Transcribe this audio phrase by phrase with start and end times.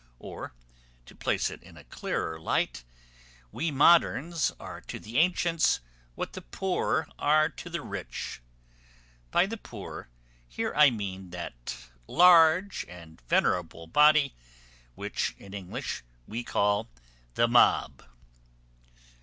[0.17, 0.55] Or,
[1.05, 2.83] to place it in a clearer light,
[3.51, 5.79] we moderns are to the antients
[6.15, 8.41] what the poor are to the rich.
[9.29, 10.09] By the poor
[10.47, 11.77] here I mean that
[12.07, 14.33] large and venerable body
[14.95, 16.89] which, in English, we call
[17.35, 18.03] the mob.